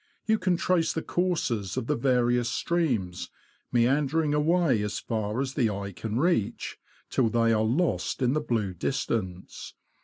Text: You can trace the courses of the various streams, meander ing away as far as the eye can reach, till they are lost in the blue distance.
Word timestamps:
You 0.25 0.39
can 0.39 0.57
trace 0.57 0.93
the 0.93 1.03
courses 1.03 1.77
of 1.77 1.85
the 1.85 1.95
various 1.95 2.49
streams, 2.49 3.29
meander 3.71 4.23
ing 4.23 4.33
away 4.33 4.81
as 4.81 4.97
far 4.97 5.39
as 5.39 5.53
the 5.53 5.69
eye 5.69 5.91
can 5.91 6.17
reach, 6.17 6.79
till 7.11 7.29
they 7.29 7.53
are 7.53 7.61
lost 7.63 8.23
in 8.23 8.33
the 8.33 8.41
blue 8.41 8.73
distance. 8.73 9.75